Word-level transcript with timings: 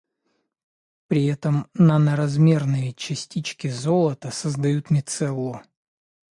при 1.07 1.27
этом 1.27 1.67
наноразмерные 1.75 2.93
частички 2.95 3.67
золота 3.67 4.31
создают 4.31 4.89
мицеллу. 4.89 5.61